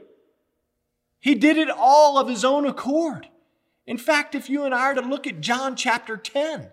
[1.20, 3.28] He did it all of his own accord.
[3.90, 6.70] In fact, if you and I are to look at John chapter 10,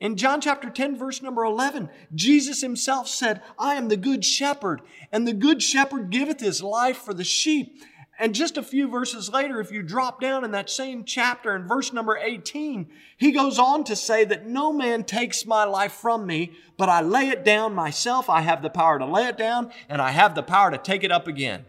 [0.00, 4.80] in John chapter 10, verse number 11, Jesus himself said, I am the good shepherd,
[5.12, 7.80] and the good shepherd giveth his life for the sheep.
[8.18, 11.68] And just a few verses later, if you drop down in that same chapter in
[11.68, 16.26] verse number 18, he goes on to say that no man takes my life from
[16.26, 18.28] me, but I lay it down myself.
[18.28, 21.04] I have the power to lay it down and I have the power to take
[21.04, 21.66] it up again.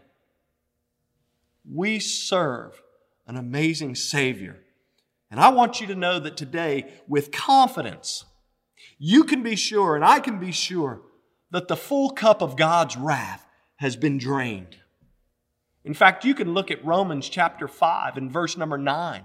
[1.71, 2.81] We serve
[3.27, 4.63] an amazing Savior.
[5.29, 8.25] And I want you to know that today, with confidence,
[8.97, 11.01] you can be sure and I can be sure
[11.51, 13.45] that the full cup of God's wrath
[13.77, 14.77] has been drained.
[15.83, 19.23] In fact, you can look at Romans chapter 5 and verse number 9.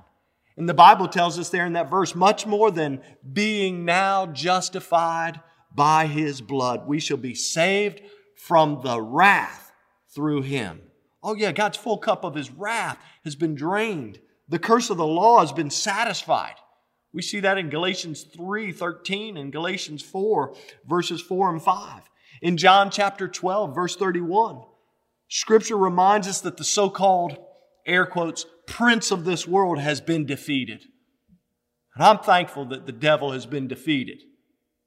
[0.56, 3.00] And the Bible tells us there in that verse, much more than
[3.32, 5.40] being now justified
[5.74, 8.02] by his blood, we shall be saved
[8.36, 9.72] from the wrath
[10.14, 10.82] through him.
[11.22, 14.20] Oh, yeah, God's full cup of his wrath has been drained.
[14.52, 16.56] The curse of the law has been satisfied.
[17.14, 20.54] We see that in Galatians 3 13 and Galatians 4,
[20.86, 22.02] verses 4 and 5.
[22.42, 24.62] In John chapter 12, verse 31,
[25.28, 27.38] Scripture reminds us that the so called,
[27.86, 30.84] air quotes, prince of this world has been defeated.
[31.94, 34.22] And I'm thankful that the devil has been defeated,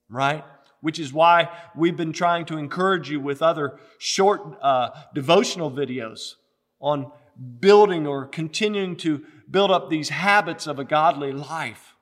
[0.08, 0.45] right?
[0.82, 6.34] Which is why we've been trying to encourage you with other short uh, devotional videos
[6.80, 7.12] on
[7.60, 11.95] building or continuing to build up these habits of a godly life.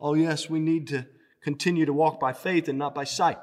[0.00, 1.06] Oh, yes, we need to
[1.42, 3.38] continue to walk by faith and not by sight.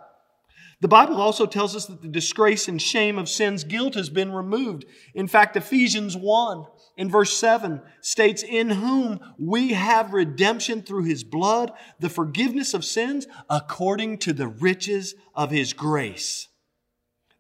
[0.82, 4.32] The Bible also tells us that the disgrace and shame of sin's guilt has been
[4.32, 4.86] removed.
[5.14, 6.66] In fact, Ephesians 1
[6.98, 12.84] in verse 7 states, In whom we have redemption through his blood, the forgiveness of
[12.84, 16.50] sins, according to the riches of his grace.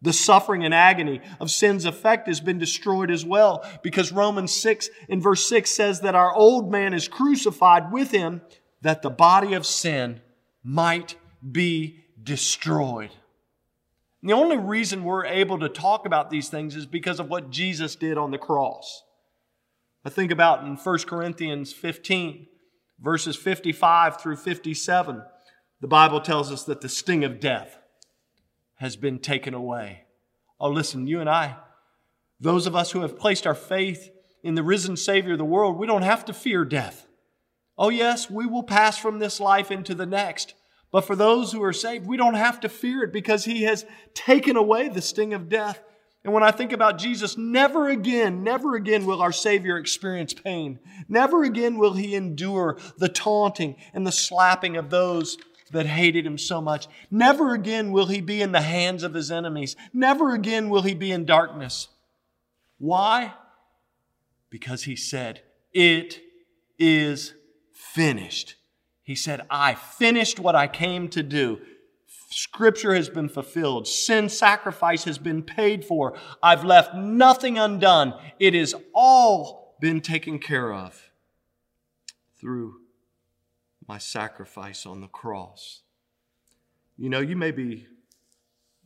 [0.02, 4.90] The suffering and agony of sin's effect has been destroyed as well because Romans 6
[5.08, 8.42] in verse 6 says that our old man is crucified with him
[8.82, 10.22] that the body of sin
[10.64, 11.16] might
[11.52, 13.12] be destroyed.
[14.22, 17.52] And the only reason we're able to talk about these things is because of what
[17.52, 19.04] Jesus did on the cross.
[20.04, 22.48] I think about in 1 Corinthians 15,
[23.00, 25.24] verses 55 through 57,
[25.82, 27.78] the Bible tells us that the sting of death
[28.76, 30.04] has been taken away.
[30.60, 31.58] Oh, listen, you and I,
[32.40, 34.12] those of us who have placed our faith
[34.44, 37.08] in the risen Savior of the world, we don't have to fear death.
[37.78, 40.54] Oh, yes, we will pass from this life into the next.
[40.92, 43.86] But for those who are saved, we don't have to fear it because He has
[44.14, 45.84] taken away the sting of death.
[46.26, 50.80] And when I think about Jesus, never again, never again will our Savior experience pain.
[51.08, 55.38] Never again will he endure the taunting and the slapping of those
[55.76, 56.88] that hated him so much.
[57.12, 59.76] Never again will he be in the hands of his enemies.
[59.94, 61.90] Never again will he be in darkness.
[62.78, 63.34] Why?
[64.50, 65.42] Because he said,
[65.74, 66.22] It
[66.80, 67.34] is
[67.72, 68.56] finished.
[69.04, 71.60] He said, I finished what I came to do.
[72.32, 73.88] Scripture has been fulfilled.
[73.88, 76.18] Sin sacrifice has been paid for.
[76.42, 78.14] I've left nothing undone.
[78.40, 81.12] It has all been taken care of
[82.40, 82.82] through
[83.88, 85.82] my sacrifice on the cross.
[86.98, 87.88] You know, you may be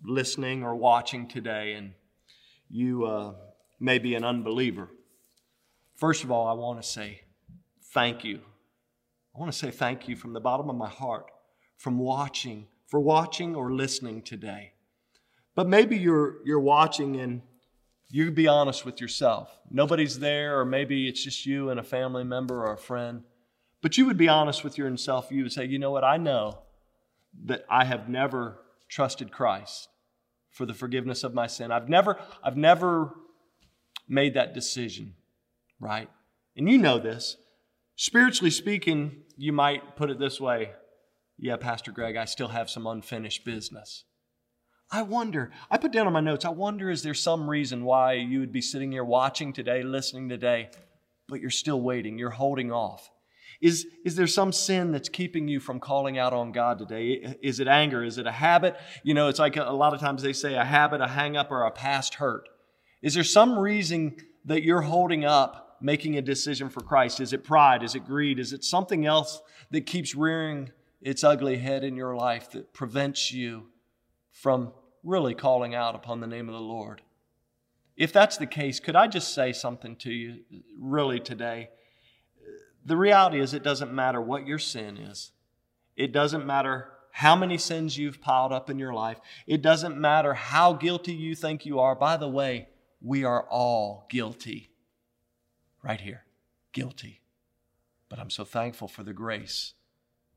[0.04, 1.94] listening or watching today and
[2.70, 3.34] you uh,
[3.80, 4.90] may be an unbeliever.
[5.96, 7.22] First of all, I want to say
[7.94, 8.40] thank you.
[9.36, 11.26] I want to say thank you from the bottom of my heart
[11.78, 14.74] from watching for watching or listening today.
[15.56, 17.42] But maybe you're, you're watching and
[18.10, 19.60] you be honest with yourself.
[19.70, 23.24] Nobody's there, or maybe it's just you and a family member or a friend.
[23.82, 25.32] But you would be honest with yourself.
[25.32, 26.04] You would say, you know what?
[26.04, 26.60] I know
[27.46, 29.90] that I have never trusted Christ
[30.52, 31.72] for the forgiveness of my sin.
[31.72, 33.14] I've never, I've never
[34.08, 35.14] made that decision,
[35.80, 36.10] right?
[36.58, 37.38] And you know this.
[37.96, 40.72] Spiritually speaking, you might put it this way
[41.42, 44.04] yeah, Pastor Greg, I still have some unfinished business.
[44.92, 48.14] I wonder, I put down on my notes, I wonder is there some reason why
[48.14, 50.70] you would be sitting here watching today, listening today,
[51.28, 53.10] but you're still waiting, you're holding off?
[53.62, 57.38] Is, is there some sin that's keeping you from calling out on God today?
[57.42, 58.04] Is it anger?
[58.04, 58.78] Is it a habit?
[59.04, 61.36] You know, it's like a, a lot of times they say a habit, a hang
[61.36, 62.48] up, or a past hurt.
[63.02, 67.20] Is there some reason that you're holding up making a decision for Christ?
[67.20, 67.84] Is it pride?
[67.84, 68.40] Is it greed?
[68.40, 69.42] Is it something else
[69.72, 73.68] that keeps rearing its ugly head in your life that prevents you
[74.32, 77.02] from really calling out upon the name of the Lord.
[77.96, 80.42] If that's the case, could I just say something to you
[80.80, 81.70] really today?
[82.90, 85.32] The reality is, it doesn't matter what your sin is,
[85.96, 90.34] it doesn't matter how many sins you've piled up in your life, it doesn't matter
[90.34, 91.94] how guilty you think you are.
[91.94, 92.68] By the way,
[93.00, 94.72] we are all guilty.
[95.84, 96.24] Right here,
[96.72, 97.22] guilty.
[98.10, 99.76] But I'm so thankful for the grace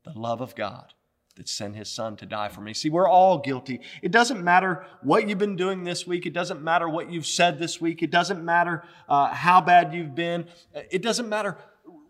[0.03, 0.93] the love of God
[1.35, 2.75] that sent his son to die for me.
[2.75, 3.81] See, we're all guilty.
[4.03, 6.27] It doesn't matter what you've been doing this week.
[6.27, 8.03] It doesn't matter what you've said this week.
[8.03, 10.45] It doesn't matter uh, how bad you've been.
[10.91, 11.57] It doesn't matter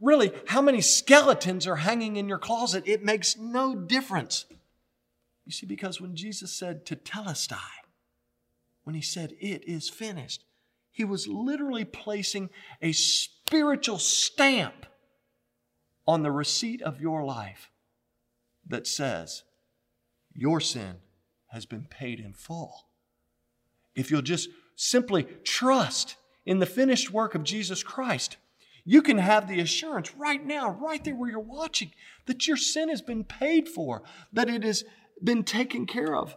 [0.02, 2.84] really how many skeletons are hanging in your closet.
[2.86, 4.46] It makes no difference.
[5.46, 7.58] You see, because when Jesus said tetelestai,
[8.84, 10.44] when he said it is finished,
[10.92, 12.50] he was literally placing
[12.82, 14.86] a spiritual stamp
[16.06, 17.72] on the receipt of your life
[18.68, 19.44] that says,
[20.34, 20.98] Your sin
[21.48, 22.88] has been paid in full.
[23.96, 28.38] If you'll just simply trust in the finished work of Jesus Christ,
[28.86, 31.92] you can have the assurance right now, right there where you're watching,
[32.26, 34.84] that your sin has been paid for, that it has
[35.24, 36.36] been taken care of.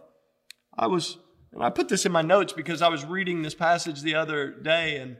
[0.77, 1.17] I was,
[1.51, 4.51] and I put this in my notes because I was reading this passage the other
[4.51, 5.17] day and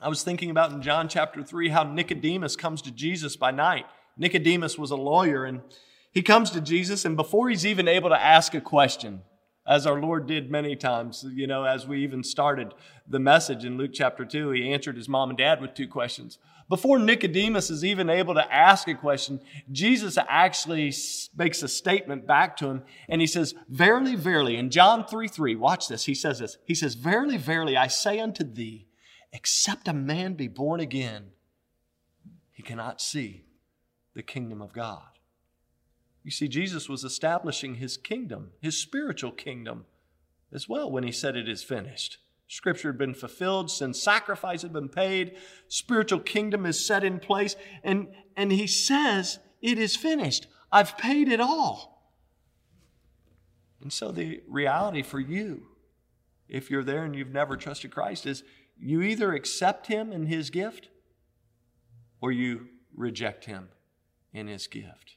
[0.00, 3.86] I was thinking about in John chapter 3 how Nicodemus comes to Jesus by night.
[4.16, 5.60] Nicodemus was a lawyer and
[6.12, 9.22] he comes to Jesus, and before he's even able to ask a question,
[9.66, 12.74] as our Lord did many times, you know, as we even started
[13.06, 16.38] the message in Luke chapter 2, he answered his mom and dad with two questions.
[16.68, 20.92] Before Nicodemus is even able to ask a question, Jesus actually
[21.36, 25.54] makes a statement back to him, and he says, Verily, verily, in John 3 3,
[25.56, 26.56] watch this, he says this.
[26.64, 28.86] He says, Verily, verily, I say unto thee,
[29.32, 31.32] except a man be born again,
[32.52, 33.44] he cannot see
[34.14, 35.11] the kingdom of God.
[36.24, 39.86] You see, Jesus was establishing his kingdom, his spiritual kingdom,
[40.52, 42.18] as well when he said, It is finished.
[42.46, 45.36] Scripture had been fulfilled, sin sacrifice had been paid,
[45.68, 50.46] spiritual kingdom is set in place, and, and he says, It is finished.
[50.70, 52.12] I've paid it all.
[53.80, 55.66] And so the reality for you,
[56.48, 58.44] if you're there and you've never trusted Christ, is
[58.78, 60.88] you either accept him and his gift
[62.20, 63.70] or you reject him
[64.32, 65.16] in his gift.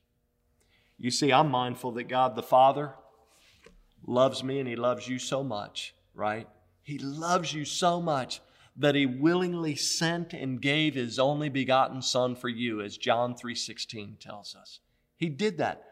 [0.97, 2.93] You see, I'm mindful that God the Father
[4.05, 6.47] loves me and He loves you so much, right?
[6.83, 8.41] He loves you so much
[8.77, 14.19] that He willingly sent and gave His only begotten Son for you, as John 3.16
[14.19, 14.79] tells us.
[15.17, 15.83] He did that.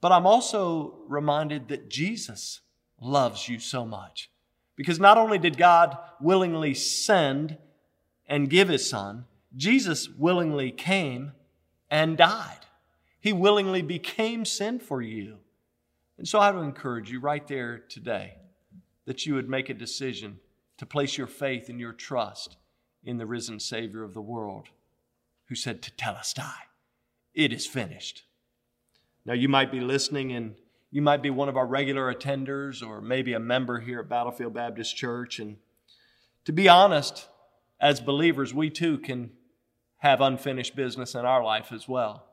[0.00, 2.60] But I'm also reminded that Jesus
[3.00, 4.30] loves you so much.
[4.76, 7.58] Because not only did God willingly send
[8.26, 9.24] and give His Son,
[9.56, 11.32] Jesus willingly came
[11.90, 12.66] and died.
[13.20, 15.38] He willingly became sin for you.
[16.18, 18.34] And so I would encourage you right there today
[19.06, 20.38] that you would make a decision
[20.76, 22.56] to place your faith and your trust
[23.04, 24.68] in the risen Savior of the world
[25.46, 26.66] who said tetelestai,
[27.34, 28.24] It is finished.
[29.24, 30.54] Now, you might be listening and
[30.90, 34.54] you might be one of our regular attenders or maybe a member here at Battlefield
[34.54, 35.38] Baptist Church.
[35.38, 35.56] And
[36.44, 37.28] to be honest,
[37.80, 39.30] as believers, we too can
[39.98, 42.27] have unfinished business in our life as well.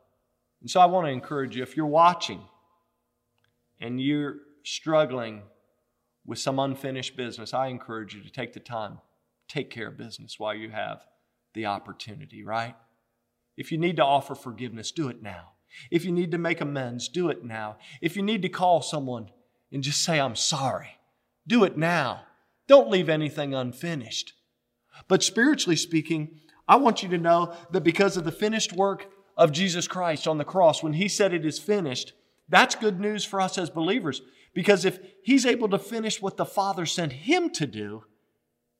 [0.66, 2.41] And so I want to encourage you if you're watching
[3.80, 5.43] and you're struggling
[6.26, 8.97] with some unfinished business, I encourage you to take the time,
[9.47, 11.03] take care of business while you have
[11.53, 12.76] the opportunity, right?
[13.55, 15.49] If you need to offer forgiveness, do it now.
[15.91, 17.78] If you need to make amends, do it now.
[18.01, 19.30] If you need to call someone
[19.72, 20.97] and just say, I'm sorry,
[21.45, 22.22] do it now.
[22.68, 24.34] Don't leave anything unfinished.
[25.07, 29.52] But spiritually speaking, I want you to know that because of the finished work of
[29.52, 32.14] Jesus Christ on the cross, when He said it is finished,
[32.48, 34.22] that's good news for us as believers.
[34.54, 38.04] Because if He's able to finish what the Father sent Him to do,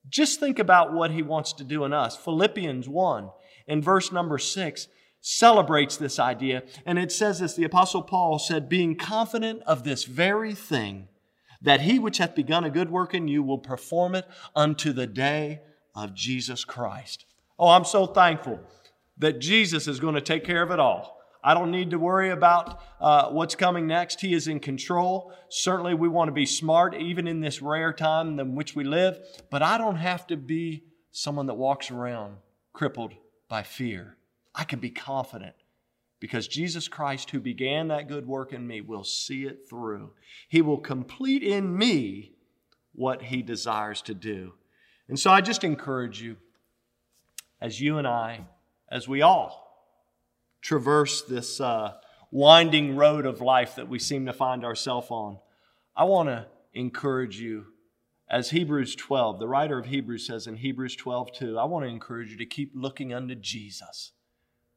[0.08, 2.16] just think about what He wants to do in us.
[2.16, 3.30] Philippians 1
[3.68, 4.88] in verse number 6
[5.22, 6.64] celebrates this idea.
[6.86, 11.08] And it says this the Apostle Paul said, Being confident of this very thing,
[11.62, 14.26] that he which hath begun a good work in you will perform it
[14.56, 15.62] unto the day
[15.96, 17.26] of Jesus Christ.
[17.58, 18.60] Oh, I'm so thankful
[19.18, 21.16] that Jesus is going to take care of it all.
[21.44, 24.20] I don't need to worry about uh, what's coming next.
[24.20, 25.32] He is in control.
[25.50, 29.20] Certainly, we want to be smart, even in this rare time in which we live,
[29.52, 32.38] but I don't have to be someone that walks around
[32.74, 33.14] crippled
[33.48, 34.18] by fear.
[34.56, 35.56] I can be confident
[36.20, 40.14] because Jesus Christ, who began that good work in me, will see it through.
[40.50, 42.34] He will complete in me
[42.94, 44.54] what He desires to do.
[45.08, 46.38] And so I just encourage you,
[47.62, 48.48] as you and I,
[48.90, 49.62] as we all
[50.62, 51.94] traverse this uh,
[52.32, 55.38] winding road of life that we seem to find ourselves on,
[55.96, 57.68] I want to encourage you.
[58.28, 61.90] As Hebrews 12, the writer of Hebrews says in Hebrews 12, 2, I want to
[61.90, 64.14] encourage you to keep looking unto Jesus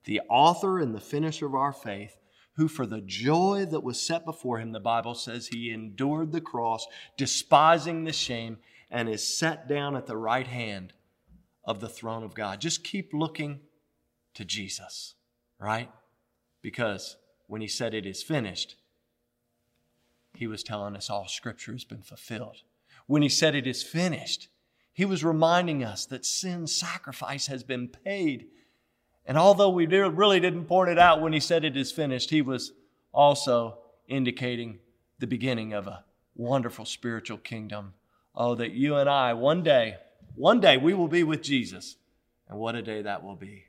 [0.09, 2.17] the author and the finisher of our faith,
[2.55, 6.41] who for the joy that was set before him, the Bible says he endured the
[6.41, 6.87] cross,
[7.19, 8.57] despising the shame,
[8.91, 10.95] and is set down at the right hand
[11.63, 12.59] of the throne of God.
[12.59, 13.61] Just keep looking
[14.39, 15.15] to Jesus,
[15.61, 15.91] right?
[16.63, 17.17] Because
[17.47, 18.77] when he said it is finished,
[20.35, 22.63] he was telling us all scripture has been fulfilled.
[23.07, 24.49] When he said it is finished,
[24.93, 28.47] he was reminding us that sin's sacrifice has been paid
[29.29, 32.41] and although we really didn't point it out when he said it is finished, he
[32.41, 32.73] was
[33.13, 33.79] also
[34.09, 34.79] indicating
[35.19, 37.93] the beginning of a wonderful spiritual kingdom.
[38.35, 39.97] Oh, that you and I, one day,
[40.35, 41.97] one day we will be with Jesus.
[42.49, 43.65] And what a day that will be.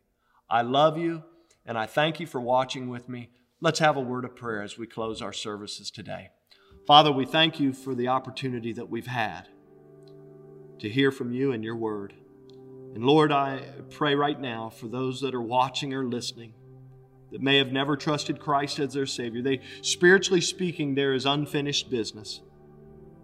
[0.50, 1.24] I love you
[1.66, 3.30] and I thank you for watching with me.
[3.62, 6.30] Let's have a word of prayer as we close our services today.
[6.88, 9.48] Father, we thank you for the opportunity that we've had
[10.80, 12.14] to hear from you and your word.
[12.96, 16.54] And Lord, I pray right now for those that are watching or listening
[17.32, 19.44] that may have never trusted Christ as their Savior.
[19.44, 22.42] They, spiritually speaking, there is unfinished business.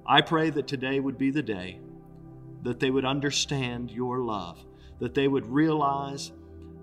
[0.05, 1.79] I pray that today would be the day
[2.61, 4.63] that they would understand your love,
[4.99, 6.31] that they would realize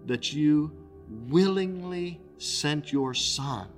[0.07, 0.73] that you
[1.09, 3.69] willingly sent your Son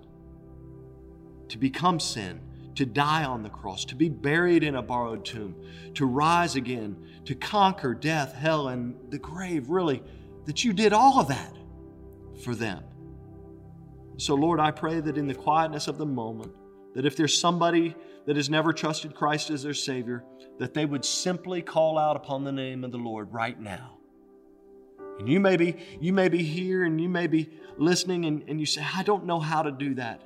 [1.49, 2.41] to become sin
[2.75, 5.55] to die on the cross, to be buried in a borrowed tomb,
[5.95, 10.03] to rise again, to conquer death, hell, and the grave, really,
[10.47, 11.55] that you did all of that
[12.43, 12.83] for them.
[14.16, 16.53] So, Lord, I pray that in the quietness of the moment,
[16.95, 17.95] that if there's somebody
[18.27, 20.25] that has never trusted Christ as their Savior,
[20.59, 23.99] that they would simply call out upon the name of the Lord right now.
[25.19, 28.59] And you may be, you may be here and you may be listening and, and
[28.61, 30.23] you say, I don't know how to do that.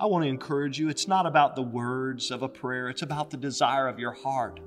[0.00, 0.88] I want to encourage you.
[0.88, 4.60] It's not about the words of a prayer, it's about the desire of your heart.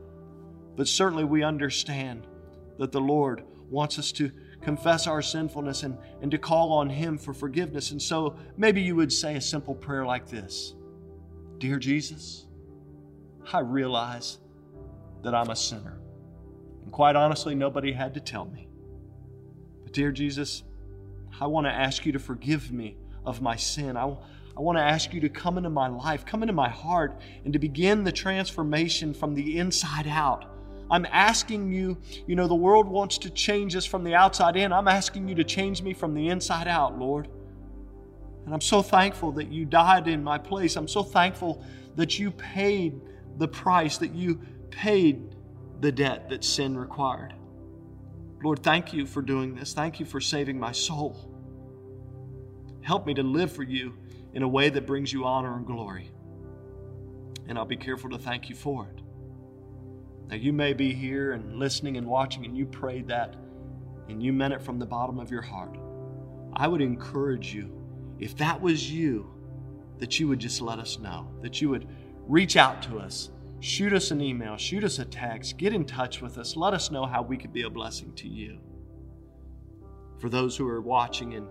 [0.75, 2.27] But certainly we understand
[2.79, 7.17] that the Lord wants us to confess our sinfulness and, and to call on Him
[7.17, 7.91] for forgiveness.
[7.91, 10.75] And so maybe you would say a simple prayer like this
[11.57, 12.47] Dear Jesus,
[13.53, 14.39] I realize
[15.23, 15.99] that I'm a sinner.
[16.83, 18.67] And quite honestly, nobody had to tell me.
[19.91, 20.63] Dear Jesus,
[21.39, 23.97] I want to ask you to forgive me of my sin.
[23.97, 27.19] I, I want to ask you to come into my life, come into my heart,
[27.43, 30.45] and to begin the transformation from the inside out.
[30.89, 34.73] I'm asking you, you know, the world wants to change us from the outside in.
[34.73, 37.27] I'm asking you to change me from the inside out, Lord.
[38.45, 40.75] And I'm so thankful that you died in my place.
[40.75, 41.63] I'm so thankful
[41.95, 42.99] that you paid
[43.37, 45.35] the price, that you paid
[45.79, 47.33] the debt that sin required.
[48.43, 49.73] Lord, thank you for doing this.
[49.73, 51.31] Thank you for saving my soul.
[52.81, 53.93] Help me to live for you
[54.33, 56.09] in a way that brings you honor and glory.
[57.47, 59.01] And I'll be careful to thank you for it.
[60.27, 63.35] Now, you may be here and listening and watching, and you prayed that
[64.07, 65.77] and you meant it from the bottom of your heart.
[66.53, 67.71] I would encourage you,
[68.19, 69.31] if that was you,
[69.99, 71.87] that you would just let us know, that you would
[72.27, 73.29] reach out to us,
[73.61, 76.91] shoot us an email, shoot us a text, get in touch with us, let us
[76.91, 78.59] know how we could be a blessing to you.
[80.19, 81.47] For those who are watching and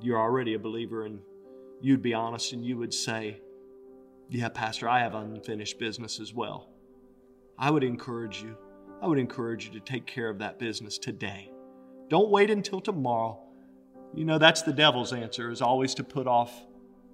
[0.00, 1.20] you're already a believer and
[1.80, 3.40] you'd be honest and you would say,
[4.28, 6.68] Yeah, Pastor, I have unfinished business as well.
[7.56, 8.56] I would encourage you.
[9.00, 11.50] I would encourage you to take care of that business today.
[12.08, 13.40] Don't wait until tomorrow.
[14.14, 16.52] You know, that's the devil's answer, is always to put off,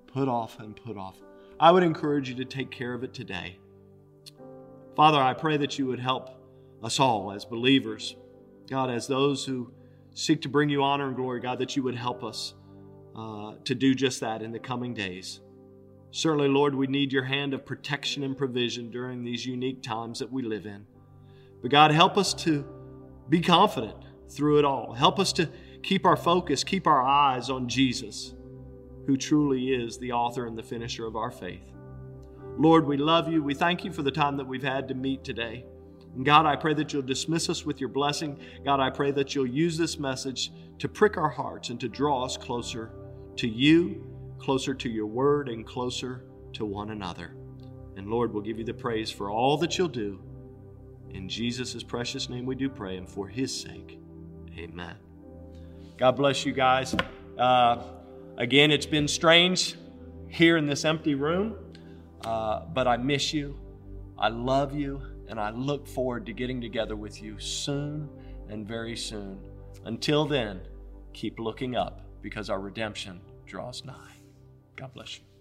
[0.06, 1.18] put off, and put off.
[1.60, 3.58] I would encourage you to take care of it today.
[4.96, 6.30] Father, I pray that you would help
[6.82, 8.14] us all as believers.
[8.68, 9.72] God, as those who
[10.14, 12.54] seek to bring you honor and glory, God, that you would help us
[13.16, 15.40] uh, to do just that in the coming days.
[16.12, 20.30] Certainly, Lord, we need your hand of protection and provision during these unique times that
[20.30, 20.86] we live in.
[21.60, 22.64] But God, help us to
[23.28, 23.96] be confident
[24.30, 24.92] through it all.
[24.92, 25.50] Help us to
[25.82, 28.34] keep our focus, keep our eyes on Jesus,
[29.06, 31.73] who truly is the author and the finisher of our faith.
[32.56, 33.42] Lord, we love you.
[33.42, 35.64] We thank you for the time that we've had to meet today.
[36.14, 38.38] And God, I pray that you'll dismiss us with your blessing.
[38.64, 42.24] God, I pray that you'll use this message to prick our hearts and to draw
[42.24, 42.92] us closer
[43.36, 44.06] to you,
[44.38, 47.34] closer to your word, and closer to one another.
[47.96, 50.20] And Lord, we'll give you the praise for all that you'll do.
[51.10, 53.98] In Jesus' precious name we do pray, and for his sake.
[54.56, 54.96] Amen.
[55.96, 56.94] God bless you guys.
[57.38, 57.82] Uh,
[58.36, 59.76] again, it's been strange
[60.28, 61.56] here in this empty room,
[62.24, 63.58] uh, but I miss you.
[64.18, 68.08] I love you, and I look forward to getting together with you soon
[68.48, 69.38] and very soon.
[69.84, 70.60] Until then,
[71.12, 74.16] keep looking up because our redemption draws nigh.
[74.76, 75.33] God bless you.